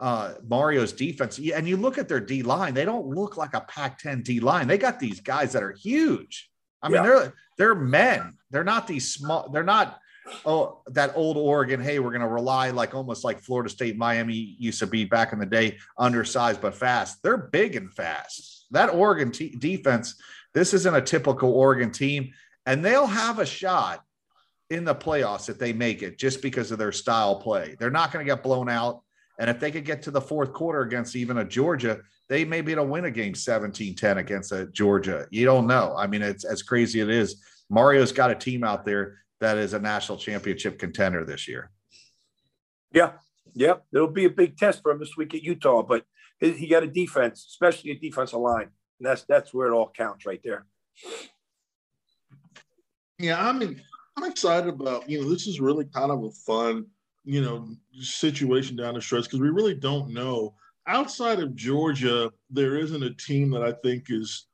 uh, 0.00 0.34
Mario's 0.48 0.92
defense. 0.92 1.38
And 1.38 1.68
you 1.68 1.76
look 1.76 1.96
at 1.96 2.08
their 2.08 2.20
D 2.20 2.42
line; 2.42 2.74
they 2.74 2.84
don't 2.84 3.06
look 3.06 3.36
like 3.36 3.54
a 3.54 3.60
Pac-10 3.60 4.24
D 4.24 4.40
line. 4.40 4.66
They 4.66 4.78
got 4.78 4.98
these 4.98 5.20
guys 5.20 5.52
that 5.52 5.62
are 5.62 5.72
huge. 5.72 6.50
I 6.82 6.88
mean, 6.88 6.96
yeah. 6.96 7.02
they're 7.02 7.34
they're 7.56 7.74
men. 7.76 8.38
They're 8.50 8.64
not 8.64 8.88
these 8.88 9.14
small. 9.14 9.48
They're 9.50 9.62
not 9.62 10.00
oh, 10.44 10.80
that 10.88 11.12
old 11.16 11.36
Oregon, 11.36 11.80
hey, 11.80 11.98
we're 11.98 12.10
going 12.10 12.20
to 12.20 12.28
rely 12.28 12.70
like 12.70 12.94
almost 12.94 13.24
like 13.24 13.40
Florida 13.40 13.70
State, 13.70 13.96
Miami 13.96 14.56
used 14.58 14.78
to 14.80 14.86
be 14.86 15.04
back 15.04 15.32
in 15.32 15.38
the 15.38 15.46
day, 15.46 15.78
undersized 15.98 16.60
but 16.60 16.74
fast. 16.74 17.22
They're 17.22 17.36
big 17.36 17.76
and 17.76 17.92
fast. 17.92 18.66
That 18.70 18.94
Oregon 18.94 19.32
t- 19.32 19.56
defense, 19.56 20.14
this 20.54 20.74
isn't 20.74 20.94
a 20.94 21.02
typical 21.02 21.52
Oregon 21.52 21.90
team, 21.90 22.32
and 22.66 22.84
they'll 22.84 23.06
have 23.06 23.38
a 23.38 23.46
shot 23.46 24.04
in 24.70 24.84
the 24.84 24.94
playoffs 24.94 25.48
if 25.48 25.58
they 25.58 25.72
make 25.72 26.02
it 26.02 26.18
just 26.18 26.42
because 26.42 26.70
of 26.70 26.78
their 26.78 26.92
style 26.92 27.36
play. 27.36 27.76
They're 27.78 27.90
not 27.90 28.12
going 28.12 28.24
to 28.24 28.30
get 28.30 28.42
blown 28.42 28.68
out. 28.68 29.02
And 29.38 29.50
if 29.50 29.58
they 29.58 29.70
could 29.70 29.84
get 29.84 30.02
to 30.02 30.10
the 30.10 30.20
fourth 30.20 30.52
quarter 30.52 30.82
against 30.82 31.16
even 31.16 31.38
a 31.38 31.44
Georgia, 31.44 32.00
they 32.28 32.44
may 32.44 32.60
be 32.60 32.72
able 32.72 32.84
to 32.84 32.90
win 32.90 33.06
a 33.06 33.10
game 33.10 33.34
17 33.34 33.96
10 33.96 34.18
against 34.18 34.52
a 34.52 34.66
Georgia. 34.66 35.26
You 35.30 35.44
don't 35.44 35.66
know. 35.66 35.94
I 35.96 36.06
mean, 36.06 36.22
it's 36.22 36.44
as 36.44 36.62
crazy 36.62 37.00
as 37.00 37.08
it 37.08 37.14
is. 37.14 37.42
Mario's 37.68 38.12
got 38.12 38.30
a 38.30 38.34
team 38.34 38.62
out 38.62 38.84
there 38.84 39.16
that 39.40 39.58
is 39.58 39.72
a 39.72 39.78
national 39.78 40.18
championship 40.18 40.78
contender 40.78 41.24
this 41.24 41.48
year. 41.48 41.70
Yeah, 42.92 43.12
yeah, 43.54 43.74
it'll 43.92 44.08
be 44.08 44.26
a 44.26 44.30
big 44.30 44.56
test 44.56 44.82
for 44.82 44.92
him 44.92 45.00
this 45.00 45.16
week 45.16 45.34
at 45.34 45.42
Utah, 45.42 45.82
but 45.82 46.04
he 46.40 46.68
got 46.68 46.82
a 46.82 46.86
defense, 46.86 47.46
especially 47.48 47.90
a 47.92 47.98
defensive 47.98 48.40
line, 48.40 48.68
and 48.98 49.08
that's 49.08 49.24
that's 49.24 49.52
where 49.52 49.68
it 49.68 49.72
all 49.74 49.92
counts 49.96 50.26
right 50.26 50.40
there. 50.42 50.66
Yeah, 53.18 53.46
I 53.46 53.52
mean, 53.52 53.80
I'm 54.16 54.30
excited 54.30 54.68
about 54.68 55.08
you 55.08 55.20
know 55.20 55.28
this 55.28 55.46
is 55.46 55.60
really 55.60 55.84
kind 55.86 56.10
of 56.10 56.24
a 56.24 56.30
fun 56.30 56.86
you 57.24 57.42
know 57.42 57.68
situation 58.00 58.76
down 58.76 58.94
the 58.94 59.00
stretch 59.00 59.24
because 59.24 59.40
we 59.40 59.50
really 59.50 59.74
don't 59.74 60.12
know 60.12 60.54
outside 60.86 61.38
of 61.38 61.54
Georgia 61.54 62.32
there 62.48 62.76
isn't 62.76 63.02
a 63.02 63.14
team 63.14 63.50
that 63.50 63.62
I 63.62 63.72
think 63.72 64.06
is 64.08 64.46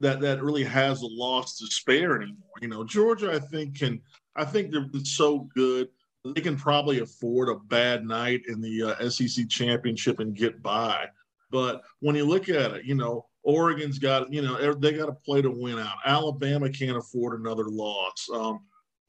that 0.00 0.20
that 0.20 0.42
really 0.42 0.64
has 0.64 1.02
a 1.02 1.06
loss 1.06 1.58
to 1.58 1.66
spare 1.66 2.16
anymore. 2.16 2.58
You 2.60 2.68
know, 2.68 2.84
Georgia 2.84 3.32
I 3.32 3.38
think 3.38 3.78
can 3.78 4.00
I 4.36 4.44
think 4.44 4.72
they're 4.72 4.88
so 5.04 5.48
good. 5.54 5.88
They 6.24 6.40
can 6.40 6.56
probably 6.56 7.00
afford 7.00 7.48
a 7.48 7.56
bad 7.56 8.06
night 8.06 8.42
in 8.48 8.60
the 8.60 8.82
uh, 8.82 9.10
SEC 9.10 9.48
championship 9.48 10.20
and 10.20 10.34
get 10.34 10.62
by. 10.62 11.06
But 11.50 11.82
when 12.00 12.16
you 12.16 12.24
look 12.24 12.48
at 12.48 12.72
it, 12.72 12.84
you 12.84 12.94
know, 12.94 13.26
Oregon's 13.42 13.98
got, 13.98 14.32
you 14.32 14.42
know, 14.42 14.74
they 14.74 14.92
got 14.92 15.06
to 15.06 15.12
play 15.12 15.42
to 15.42 15.50
win 15.50 15.78
out. 15.78 15.96
Alabama 16.06 16.70
can't 16.70 16.96
afford 16.96 17.38
another 17.38 17.66
loss. 17.66 18.28
Um, 18.32 18.60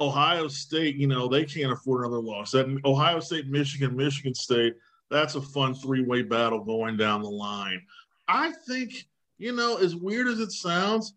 Ohio 0.01 0.49
State, 0.49 0.97
you 0.97 1.07
know, 1.07 1.27
they 1.27 1.45
can't 1.45 1.71
afford 1.71 2.01
another 2.01 2.21
loss. 2.21 2.51
That 2.51 2.67
Ohio 2.83 3.21
State, 3.21 3.47
Michigan, 3.47 3.95
Michigan 3.95 4.35
State, 4.35 4.75
that's 5.09 5.35
a 5.35 5.41
fun 5.41 5.73
three-way 5.73 6.23
battle 6.23 6.63
going 6.63 6.97
down 6.97 7.21
the 7.21 7.29
line. 7.29 7.81
I 8.27 8.51
think, 8.67 9.07
you 9.37 9.53
know, 9.53 9.77
as 9.77 9.95
weird 9.95 10.27
as 10.27 10.39
it 10.39 10.51
sounds, 10.51 11.13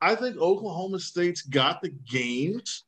I 0.00 0.14
think 0.14 0.38
Oklahoma 0.38 0.98
State's 0.98 1.42
got 1.42 1.82
the 1.82 1.90
games 1.90 2.84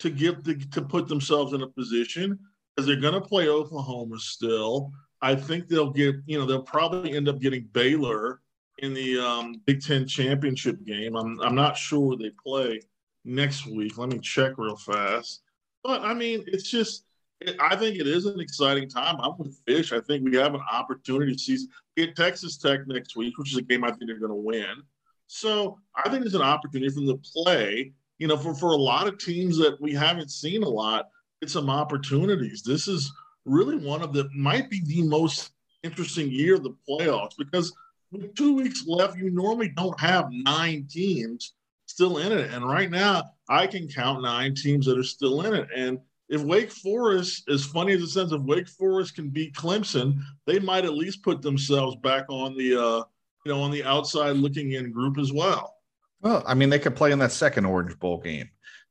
to 0.00 0.10
give 0.10 0.42
the, 0.44 0.56
to 0.72 0.82
put 0.82 1.08
themselves 1.08 1.52
in 1.52 1.62
a 1.62 1.66
position 1.68 2.38
because 2.74 2.86
they're 2.86 2.96
going 2.96 3.14
to 3.14 3.20
play 3.20 3.48
Oklahoma 3.48 4.18
still. 4.18 4.90
I 5.22 5.34
think 5.34 5.68
they'll 5.68 5.90
get, 5.90 6.16
you 6.26 6.38
know, 6.38 6.46
they'll 6.46 6.62
probably 6.62 7.14
end 7.14 7.28
up 7.28 7.40
getting 7.40 7.68
Baylor 7.72 8.40
in 8.78 8.94
the 8.94 9.18
um, 9.18 9.60
Big 9.66 9.82
Ten 9.82 10.06
championship 10.06 10.84
game. 10.84 11.14
I'm, 11.14 11.38
I'm 11.40 11.54
not 11.54 11.76
sure 11.76 12.16
they 12.16 12.30
play 12.42 12.80
next 13.24 13.66
week. 13.66 13.98
Let 13.98 14.08
me 14.08 14.18
check 14.18 14.54
real 14.56 14.76
fast. 14.76 15.42
But 15.84 16.00
I 16.02 16.14
mean, 16.14 16.44
it's 16.46 16.70
just, 16.70 17.04
it, 17.40 17.56
I 17.60 17.76
think 17.76 17.98
it 17.98 18.06
is 18.06 18.24
an 18.24 18.40
exciting 18.40 18.88
time. 18.88 19.16
I'm 19.20 19.36
with 19.38 19.58
Fish. 19.66 19.92
I 19.92 20.00
think 20.00 20.24
we 20.24 20.36
have 20.36 20.54
an 20.54 20.62
opportunity 20.72 21.32
to 21.32 21.38
see 21.38 21.66
get 21.96 22.16
Texas 22.16 22.56
Tech 22.56 22.86
next 22.86 23.16
week, 23.16 23.36
which 23.36 23.52
is 23.52 23.58
a 23.58 23.62
game 23.62 23.84
I 23.84 23.88
think 23.88 24.06
they're 24.06 24.18
going 24.18 24.30
to 24.30 24.34
win. 24.34 24.82
So 25.26 25.78
I 25.94 26.08
think 26.08 26.24
it's 26.24 26.34
an 26.34 26.42
opportunity 26.42 26.88
for 26.88 27.00
them 27.00 27.20
to 27.20 27.30
play 27.32 27.92
you 28.20 28.28
know, 28.28 28.36
for, 28.36 28.54
for 28.54 28.72
a 28.72 28.76
lot 28.76 29.08
of 29.08 29.18
teams 29.18 29.56
that 29.58 29.80
we 29.80 29.92
haven't 29.94 30.30
seen 30.30 30.62
a 30.62 30.68
lot, 30.68 31.08
it's 31.40 31.54
some 31.54 31.70
opportunities. 31.70 32.62
This 32.62 32.86
is 32.86 33.10
really 33.46 33.76
one 33.76 34.02
of 34.02 34.12
the 34.12 34.28
might 34.36 34.68
be 34.68 34.82
the 34.84 35.02
most 35.02 35.52
interesting 35.82 36.30
year 36.30 36.56
of 36.56 36.62
the 36.62 36.76
playoffs 36.88 37.36
because 37.38 37.72
with 38.12 38.34
two 38.34 38.54
weeks 38.54 38.84
left, 38.86 39.16
you 39.16 39.30
normally 39.30 39.70
don't 39.70 39.98
have 39.98 40.28
nine 40.30 40.86
teams 40.88 41.54
still 41.86 42.18
in 42.18 42.30
it. 42.30 42.52
And 42.52 42.68
right 42.68 42.90
now, 42.90 43.30
I 43.48 43.66
can 43.66 43.88
count 43.88 44.22
nine 44.22 44.54
teams 44.54 44.84
that 44.86 44.98
are 44.98 45.02
still 45.02 45.40
in 45.42 45.54
it. 45.54 45.68
And 45.74 45.98
if 46.28 46.42
Wake 46.42 46.70
Forest, 46.70 47.48
as 47.48 47.64
funny 47.64 47.94
as 47.94 48.02
it 48.02 48.08
sounds, 48.08 48.32
if 48.32 48.42
Wake 48.42 48.68
Forest 48.68 49.14
can 49.14 49.30
beat 49.30 49.54
Clemson, 49.54 50.20
they 50.46 50.58
might 50.58 50.84
at 50.84 50.94
least 50.94 51.22
put 51.22 51.40
themselves 51.40 51.96
back 51.96 52.26
on 52.28 52.54
the 52.56 52.76
uh, 52.76 53.02
you 53.46 53.52
know 53.52 53.62
on 53.62 53.70
the 53.70 53.84
outside 53.84 54.36
looking 54.36 54.72
in 54.72 54.92
group 54.92 55.18
as 55.18 55.32
well. 55.32 55.79
Well, 56.22 56.42
I 56.46 56.54
mean, 56.54 56.70
they 56.70 56.78
could 56.78 56.96
play 56.96 57.12
in 57.12 57.18
that 57.20 57.32
second 57.32 57.64
Orange 57.64 57.98
Bowl 57.98 58.18
game, 58.18 58.50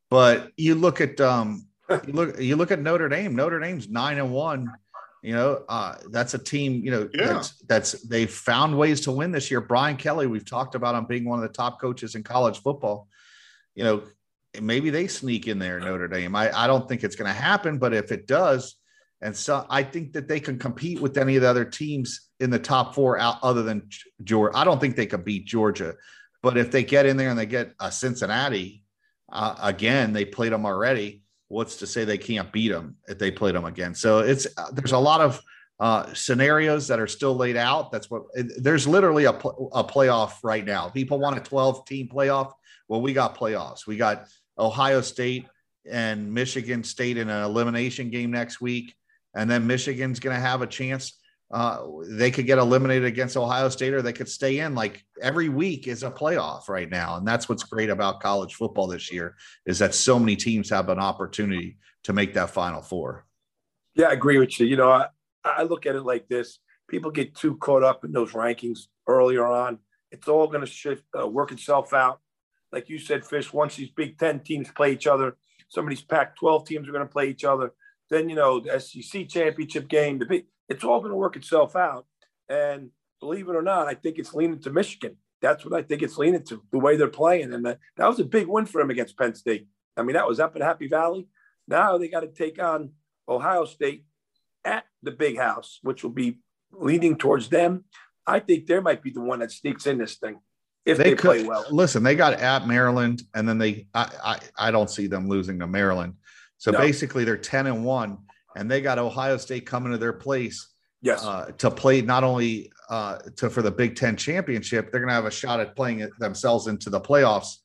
but 0.09 0.51
you 0.57 0.75
look 0.75 0.99
at 1.01 1.21
um, 1.21 1.67
you 2.07 2.13
look 2.13 2.39
you 2.39 2.55
look 2.55 2.71
at 2.71 2.81
Notre 2.81 3.09
Dame. 3.09 3.35
Notre 3.35 3.59
Dame's 3.59 3.89
nine 3.89 4.17
and 4.17 4.31
one. 4.31 4.71
You 5.21 5.33
know, 5.33 5.63
uh, 5.67 5.95
that's 6.11 6.33
a 6.33 6.39
team. 6.39 6.83
You 6.83 6.91
know, 6.91 7.09
yeah. 7.13 7.33
that's 7.33 7.61
that's 7.67 7.91
they've 8.07 8.31
found 8.31 8.77
ways 8.77 9.01
to 9.01 9.11
win 9.11 9.31
this 9.31 9.51
year. 9.51 9.61
Brian 9.61 9.97
Kelly, 9.97 10.27
we've 10.27 10.45
talked 10.45 10.75
about 10.75 10.95
him 10.95 11.05
being 11.05 11.25
one 11.25 11.39
of 11.39 11.43
the 11.43 11.53
top 11.53 11.79
coaches 11.79 12.15
in 12.15 12.23
college 12.23 12.61
football. 12.61 13.07
You 13.75 13.83
know, 13.83 14.03
maybe 14.61 14.89
they 14.89 15.07
sneak 15.07 15.47
in 15.47 15.59
there 15.59 15.79
Notre 15.79 16.07
Dame. 16.07 16.35
I 16.35 16.51
I 16.57 16.67
don't 16.67 16.87
think 16.87 17.03
it's 17.03 17.15
going 17.15 17.27
to 17.27 17.39
happen, 17.39 17.77
but 17.77 17.93
if 17.93 18.11
it 18.11 18.27
does, 18.27 18.75
and 19.21 19.35
so 19.35 19.65
I 19.69 19.83
think 19.83 20.13
that 20.13 20.27
they 20.27 20.39
can 20.39 20.57
compete 20.57 21.01
with 21.01 21.17
any 21.17 21.35
of 21.35 21.41
the 21.41 21.49
other 21.49 21.65
teams 21.65 22.29
in 22.39 22.49
the 22.49 22.59
top 22.59 22.95
four 22.95 23.19
out 23.19 23.37
other 23.43 23.63
than 23.63 23.89
Georgia. 24.23 24.57
I 24.57 24.63
don't 24.63 24.79
think 24.79 24.95
they 24.95 25.05
could 25.05 25.25
beat 25.25 25.45
Georgia. 25.45 25.95
But 26.41 26.57
if 26.57 26.71
they 26.71 26.83
get 26.83 27.05
in 27.05 27.17
there 27.17 27.29
and 27.29 27.37
they 27.37 27.45
get 27.45 27.73
a 27.79 27.91
Cincinnati, 27.91 28.83
uh, 29.31 29.55
again, 29.61 30.13
they 30.13 30.25
played 30.25 30.53
them 30.53 30.65
already. 30.65 31.23
What's 31.47 31.77
to 31.77 31.87
say 31.87 32.05
they 32.05 32.17
can't 32.17 32.51
beat 32.51 32.69
them 32.69 32.97
if 33.07 33.17
they 33.17 33.31
played 33.31 33.55
them 33.55 33.65
again? 33.65 33.95
So 33.95 34.19
it's 34.19 34.47
uh, 34.57 34.71
there's 34.71 34.91
a 34.91 34.97
lot 34.97 35.21
of 35.21 35.41
uh, 35.79 36.13
scenarios 36.13 36.87
that 36.87 36.99
are 36.99 37.07
still 37.07 37.35
laid 37.35 37.57
out. 37.57 37.91
That's 37.91 38.09
what 38.09 38.23
there's 38.57 38.87
literally 38.87 39.25
a, 39.25 39.33
pl- 39.33 39.69
a 39.73 39.83
playoff 39.83 40.33
right 40.43 40.65
now. 40.65 40.89
People 40.89 41.19
want 41.19 41.37
a 41.37 41.41
12 41.41 41.85
team 41.85 42.07
playoff. 42.07 42.53
Well, 42.87 43.01
we 43.01 43.13
got 43.13 43.37
playoffs. 43.37 43.87
We 43.87 43.97
got 43.97 44.27
Ohio 44.57 45.01
State 45.01 45.47
and 45.89 46.33
Michigan 46.33 46.83
State 46.83 47.17
in 47.17 47.29
an 47.29 47.43
elimination 47.43 48.09
game 48.09 48.31
next 48.31 48.61
week. 48.61 48.93
And 49.35 49.49
then 49.49 49.67
Michigan's 49.67 50.19
going 50.19 50.35
to 50.35 50.41
have 50.41 50.61
a 50.61 50.67
chance 50.67 51.18
uh, 51.51 51.83
they 52.07 52.29
could 52.29 52.45
get 52.45 52.59
eliminated 52.59 53.05
against 53.05 53.35
Ohio 53.35 53.69
State 53.69 53.93
or 53.93 54.01
they 54.01 54.13
could 54.13 54.29
stay 54.29 54.59
in. 54.59 54.75
Like 54.75 55.03
every 55.21 55.49
week 55.49 55.87
is 55.87 56.03
a 56.03 56.11
playoff 56.11 56.69
right 56.69 56.89
now, 56.89 57.17
and 57.17 57.27
that's 57.27 57.49
what's 57.49 57.63
great 57.63 57.89
about 57.89 58.19
college 58.19 58.55
football 58.55 58.87
this 58.87 59.11
year 59.11 59.35
is 59.65 59.79
that 59.79 59.95
so 59.95 60.19
many 60.19 60.35
teams 60.35 60.69
have 60.69 60.89
an 60.89 60.99
opportunity 60.99 61.77
to 62.03 62.13
make 62.13 62.33
that 62.35 62.51
Final 62.51 62.81
Four. 62.81 63.25
Yeah, 63.95 64.07
I 64.07 64.13
agree 64.13 64.37
with 64.37 64.59
you. 64.59 64.67
You 64.67 64.77
know, 64.77 64.91
I, 64.91 65.07
I 65.43 65.63
look 65.63 65.87
at 65.87 65.95
it 65.95 66.03
like 66.03 66.27
this: 66.27 66.59
people 66.87 67.09
get 67.09 67.35
too 67.35 67.57
caught 67.57 67.83
up 67.83 68.05
in 68.05 68.11
those 68.11 68.33
rankings 68.33 68.81
earlier 69.07 69.47
on. 69.47 69.79
It's 70.11 70.27
all 70.27 70.47
going 70.47 70.61
to 70.61 70.67
shift, 70.67 71.03
uh, 71.19 71.27
work 71.27 71.51
itself 71.51 71.93
out. 71.93 72.19
Like 72.71 72.89
you 72.89 72.99
said, 72.99 73.25
Fish. 73.25 73.51
Once 73.51 73.75
these 73.75 73.89
Big 73.89 74.19
Ten 74.19 74.39
teams 74.41 74.69
play 74.69 74.93
each 74.93 75.07
other, 75.07 75.35
some 75.69 75.85
of 75.85 75.89
these 75.89 76.03
Pac-12 76.03 76.65
teams 76.67 76.87
are 76.87 76.91
going 76.91 77.05
to 77.05 77.11
play 77.11 77.27
each 77.29 77.43
other. 77.43 77.73
Then 78.11 78.29
you 78.29 78.35
know 78.35 78.59
the 78.59 78.79
SEC 78.79 79.27
championship 79.27 79.87
game, 79.87 80.19
the 80.19 80.25
big 80.25 80.45
it's 80.69 80.83
all 80.83 80.99
going 80.99 81.11
to 81.11 81.17
work 81.17 81.35
itself 81.35 81.75
out. 81.75 82.05
And 82.47 82.91
believe 83.19 83.49
it 83.49 83.55
or 83.55 83.61
not, 83.61 83.87
I 83.87 83.95
think 83.95 84.17
it's 84.17 84.33
leaning 84.33 84.59
to 84.61 84.69
Michigan. 84.69 85.17
That's 85.41 85.65
what 85.65 85.73
I 85.73 85.83
think 85.83 86.01
it's 86.01 86.17
leaning 86.17 86.43
to, 86.45 86.61
the 86.71 86.79
way 86.79 86.97
they're 86.97 87.07
playing. 87.07 87.53
And 87.53 87.65
that, 87.65 87.79
that 87.97 88.07
was 88.07 88.19
a 88.19 88.25
big 88.25 88.47
win 88.47 88.65
for 88.65 88.81
them 88.81 88.89
against 88.89 89.17
Penn 89.17 89.35
State. 89.35 89.67
I 89.97 90.03
mean, 90.03 90.13
that 90.13 90.27
was 90.27 90.39
up 90.39 90.55
in 90.55 90.61
Happy 90.61 90.87
Valley. 90.87 91.27
Now 91.67 91.97
they 91.97 92.07
got 92.07 92.21
to 92.21 92.27
take 92.27 92.61
on 92.61 92.91
Ohio 93.27 93.65
State 93.65 94.05
at 94.65 94.85
the 95.03 95.11
big 95.11 95.37
house, 95.37 95.79
which 95.81 96.03
will 96.03 96.11
be 96.11 96.39
leaning 96.71 97.17
towards 97.17 97.49
them. 97.49 97.85
I 98.27 98.39
think 98.39 98.67
there 98.67 98.81
might 98.81 99.01
be 99.01 99.11
the 99.11 99.21
one 99.21 99.39
that 99.39 99.51
sneaks 99.51 99.87
in 99.87 99.97
this 99.97 100.15
thing 100.15 100.39
if 100.85 100.97
they, 100.97 101.03
they 101.05 101.09
could, 101.11 101.19
play 101.19 101.43
well. 101.43 101.65
Listen, 101.71 102.03
they 102.03 102.15
got 102.15 102.33
at 102.33 102.67
Maryland, 102.67 103.23
and 103.33 103.47
then 103.47 103.57
they 103.57 103.87
I, 103.93 104.09
I, 104.23 104.67
I 104.67 104.71
don't 104.71 104.89
see 104.89 105.07
them 105.07 105.27
losing 105.27 105.59
to 105.59 105.67
Maryland. 105.67 106.15
So 106.57 106.71
no. 106.71 106.77
basically, 106.77 107.23
they're 107.23 107.37
ten 107.37 107.67
and 107.67 107.83
one 107.83 108.19
and 108.55 108.69
they 108.69 108.81
got 108.81 108.99
Ohio 108.99 109.37
State 109.37 109.65
coming 109.65 109.91
to 109.91 109.97
their 109.97 110.13
place. 110.13 110.67
Yes, 111.01 111.23
uh, 111.23 111.51
to 111.59 111.71
play 111.71 112.01
not 112.01 112.23
only 112.23 112.71
uh, 112.89 113.19
to 113.37 113.49
for 113.49 113.61
the 113.61 113.71
Big 113.71 113.95
Ten 113.95 114.17
championship, 114.17 114.91
they're 114.91 114.99
going 114.99 115.09
to 115.09 115.13
have 115.13 115.25
a 115.25 115.31
shot 115.31 115.59
at 115.59 115.75
playing 115.75 115.99
it 115.99 116.11
themselves 116.19 116.67
into 116.67 116.89
the 116.89 116.99
playoffs. 116.99 117.55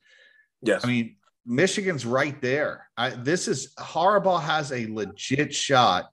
Yes, 0.62 0.84
I 0.84 0.88
mean 0.88 1.16
Michigan's 1.46 2.06
right 2.06 2.40
there. 2.40 2.88
I, 2.96 3.10
this 3.10 3.48
is 3.48 3.74
Harbaugh 3.78 4.40
has 4.40 4.72
a 4.72 4.86
legit 4.86 5.52
shot 5.54 6.06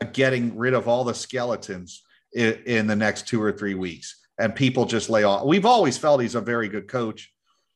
at 0.00 0.12
getting 0.12 0.56
rid 0.56 0.74
of 0.74 0.88
all 0.88 1.04
the 1.04 1.14
skeletons 1.14 2.02
in, 2.34 2.54
in 2.66 2.86
the 2.86 2.96
next 2.96 3.28
two 3.28 3.42
or 3.42 3.52
three 3.52 3.74
weeks, 3.74 4.20
and 4.38 4.54
people 4.54 4.84
just 4.84 5.08
lay 5.08 5.24
off. 5.24 5.46
We've 5.46 5.66
always 5.66 5.96
felt 5.96 6.20
he's 6.20 6.34
a 6.34 6.40
very 6.40 6.68
good 6.68 6.88
coach. 6.88 7.32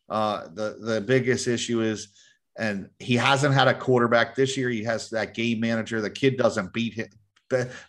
Uh, 0.08 0.48
the 0.54 0.76
the 0.80 1.00
biggest 1.00 1.46
issue 1.46 1.80
is 1.80 2.08
and 2.59 2.88
he 2.99 3.16
hasn't 3.16 3.54
had 3.54 3.68
a 3.68 3.75
quarterback 3.75 4.35
this 4.35 4.56
year. 4.56 4.68
He 4.68 4.85
has 4.85 5.11
that 5.11 5.35
game 5.35 5.61
manager. 5.61 6.00
The 6.00 6.11
kid 6.11 6.37
doesn't 6.37 6.73
beat 6.73 6.94
him. 6.94 7.09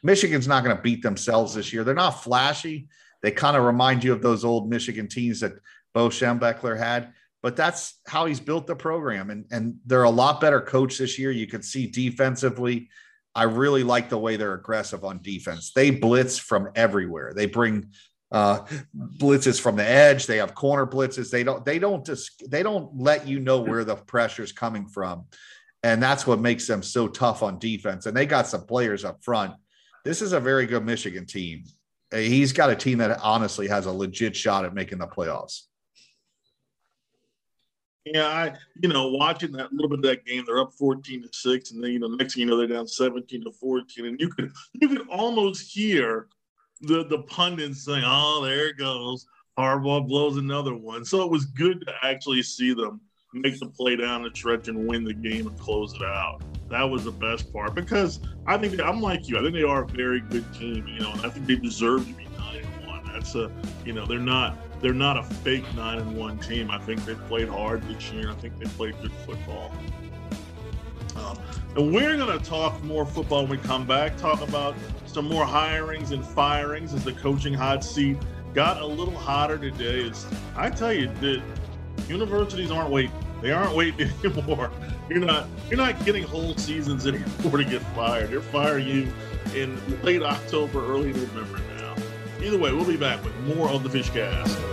Michigan's 0.04 0.48
not 0.48 0.64
going 0.64 0.76
to 0.76 0.82
beat 0.82 1.02
themselves 1.04 1.56
this 1.56 1.72
year. 1.72 1.84
They're 1.84 1.94
not 1.94 2.24
flashy. 2.24 2.88
They 3.22 3.32
kind 3.32 3.56
of 3.56 3.64
remind 3.64 4.04
you 4.04 4.12
of 4.12 4.22
those 4.22 4.44
old 4.44 4.70
Michigan 4.70 5.08
teams 5.08 5.40
that 5.40 5.54
Bo 5.94 6.10
Schembechler 6.10 6.78
had. 6.78 7.14
but 7.44 7.58
that's 7.58 8.00
how 8.08 8.26
he's 8.26 8.40
built 8.40 8.66
the 8.66 8.76
program. 8.76 9.30
And, 9.30 9.46
and 9.52 9.76
they're 9.86 10.04
a 10.04 10.10
lot 10.10 10.40
better 10.40 10.62
coach 10.62 10.98
this 10.98 11.20
year. 11.20 11.30
You 11.30 11.46
can 11.46 11.62
see 11.62 11.88
defensively. 11.88 12.90
I 13.36 13.44
really 13.44 13.84
like 13.84 14.10
the 14.10 14.18
way 14.18 14.38
they're 14.38 14.54
aggressive 14.54 15.04
on 15.04 15.22
defense. 15.22 15.74
They 15.74 15.92
blitz 15.92 16.38
from 16.38 16.70
everywhere. 16.76 17.34
They 17.36 17.46
bring 17.46 17.92
uh, 18.34 18.66
blitzes 18.96 19.62
from 19.62 19.76
the 19.76 19.88
edge. 19.88 20.26
They 20.26 20.38
have 20.38 20.56
corner 20.56 20.88
blitzes. 20.88 21.30
They 21.30 21.44
don't. 21.44 21.64
They 21.64 21.78
don't 21.80 22.04
just. 22.06 22.50
They 22.50 22.64
don't 22.64 23.00
let 23.00 23.28
you 23.28 23.40
know 23.40 23.62
where 23.62 23.86
the 23.86 23.96
pressure 23.96 24.44
is 24.44 24.52
coming 24.52 24.88
from, 24.88 25.26
and 25.84 26.02
that's 26.02 26.26
what 26.26 26.40
makes 26.40 26.68
them 26.68 26.82
so 26.82 27.08
tough 27.08 27.44
on 27.44 27.60
defense. 27.60 28.08
And 28.08 28.18
they 28.18 28.26
got 28.26 28.48
some 28.48 28.66
players 28.66 29.06
up 29.06 29.24
front. 29.24 29.54
This 30.04 30.22
is 30.22 30.34
a 30.34 30.40
very 30.40 30.66
good 30.66 30.84
Michigan 30.84 31.26
team. 31.28 31.64
He's 32.12 32.52
got 32.52 32.70
a 32.70 32.76
team 32.76 32.98
that 32.98 33.20
honestly 33.22 33.68
has 33.68 33.86
a 33.86 33.92
legit 33.92 34.36
shot 34.36 34.66
at 34.66 34.74
making 34.74 34.98
the 34.98 35.08
playoffs. 35.08 35.62
Yeah, 38.06 38.28
I 38.28 38.54
you 38.82 38.90
know 38.90 39.10
watching 39.10 39.52
that 39.54 39.72
little 39.72 39.90
bit 39.90 40.00
of 40.00 40.06
that 40.06 40.26
game, 40.26 40.44
they're 40.46 40.60
up 40.60 40.74
fourteen 40.74 41.22
to 41.22 41.30
six, 41.32 41.72
and 41.72 41.84
then 41.84 41.92
you 41.92 42.00
know 42.00 42.08
next 42.08 42.34
thing 42.34 42.42
you 42.42 42.48
know 42.48 42.58
they're 42.58 42.68
down 42.68 42.88
seventeen 42.88 43.44
to 43.44 43.52
fourteen, 43.52 44.08
and 44.08 44.20
you 44.20 44.30
could 44.30 44.52
you 44.74 44.90
could 44.90 45.08
almost 45.08 45.72
hear 45.72 46.28
the 46.82 47.06
the 47.06 47.20
pundits 47.24 47.86
saying, 47.86 48.04
"Oh, 48.06 48.44
there 48.44 48.70
it 48.70 48.78
goes, 48.78 49.26
Harbaugh 49.58 50.08
blows 50.08 50.38
another 50.38 50.76
one." 50.76 51.06
So 51.06 51.24
it 51.24 51.32
was 51.32 51.46
good 51.46 51.86
to 51.86 51.94
actually 52.04 52.44
see 52.44 52.74
them 52.74 53.02
make 53.34 53.60
the 53.60 53.68
play 53.68 53.96
down 53.96 54.24
the 54.24 54.30
stretch 54.34 54.68
and 54.68 54.88
win 54.88 55.04
the 55.04 55.14
game 55.14 55.48
and 55.48 55.60
close 55.60 55.94
it 55.94 56.04
out. 56.04 56.42
That 56.70 56.84
was 56.84 57.04
the 57.04 57.12
best 57.12 57.52
part 57.52 57.76
because 57.76 58.20
I 58.46 58.58
think 58.58 58.80
I'm 58.80 59.02
like 59.02 59.28
you. 59.28 59.38
I 59.38 59.42
think 59.42 59.54
they 59.54 59.64
are 59.64 59.84
a 59.84 59.88
very 59.88 60.22
good 60.22 60.52
team, 60.54 60.88
you 60.88 61.00
know, 61.00 61.12
and 61.12 61.22
I 61.22 61.30
think 61.30 61.48
they 61.48 61.56
deserve 61.56 62.08
to 62.08 62.14
be 62.14 62.26
nine 62.38 62.64
and 62.64 62.88
one. 62.88 63.06
That's 63.12 63.36
a 63.36 63.52
you 63.86 63.94
know 63.94 64.06
they're 64.06 64.20
not 64.20 64.58
they're 64.82 64.94
not 64.94 65.18
a 65.18 65.24
fake 65.24 65.66
nine 65.76 66.00
and 66.00 66.18
one 66.18 66.38
team. 66.40 66.70
I 66.70 66.80
think 66.80 67.06
they 67.06 67.16
played 67.16 67.50
hard 67.50 67.84
this 67.84 68.12
year. 68.12 68.30
I 68.30 68.36
think 68.36 68.58
they 68.60 68.66
played 68.72 68.96
good 69.02 69.14
football. 69.26 69.72
And 71.76 71.94
we're 71.94 72.18
going 72.18 72.38
to 72.38 72.44
talk 72.44 72.82
more 72.84 73.06
football 73.06 73.42
when 73.42 73.52
we 73.52 73.58
come 73.58 73.86
back. 73.86 74.18
Talk 74.18 74.42
about 74.42 74.76
some 75.06 75.28
more 75.28 75.46
hirings 75.46 76.12
and 76.12 76.26
firings 76.26 76.94
as 76.94 77.04
the 77.04 77.14
coaching 77.14 77.54
hot 77.54 77.84
seat 77.84 78.18
got 78.54 78.82
a 78.82 78.86
little 78.86 79.16
hotter 79.16 79.58
today. 79.58 80.02
Is 80.02 80.26
I 80.56 80.70
tell 80.70 80.94
you, 80.94 81.08
the 81.20 81.42
universities 82.08 82.72
aren't 82.72 82.92
waiting. 82.92 83.12
They 83.42 83.52
aren't 83.52 83.76
waiting 83.76 84.10
anymore. 84.24 84.72
You're 85.10 85.20
not 85.20 85.48
you're 85.70 85.78
not 85.78 86.04
getting 86.06 86.24
whole 86.24 86.56
seasons 86.58 87.08
anymore 87.08 87.58
to 87.58 87.66
get 87.66 87.82
fired. 87.96 88.30
They're 88.30 88.42
firing 88.42 88.88
you 88.88 89.08
in 89.56 89.80
late 90.04 90.22
October, 90.22 90.86
early 90.86 91.12
November 91.14 91.60
now. 91.78 91.96
Either 92.42 92.58
way, 92.58 92.72
we'll 92.72 92.86
be 92.86 92.98
back 92.98 93.24
with 93.24 93.36
more 93.56 93.70
of 93.70 93.84
the 93.84 93.90
Fishcast. 93.90 94.73